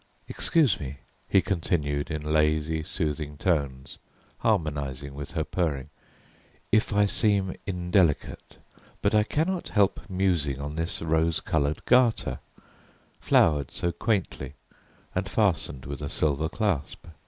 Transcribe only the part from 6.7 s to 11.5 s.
"if I seem indelicate, but I cannot help musing on this rose